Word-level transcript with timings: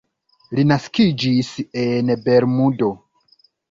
Li 0.59 0.65
naskiĝis 0.71 1.53
en 1.85 2.13
Bermudo. 2.27 2.95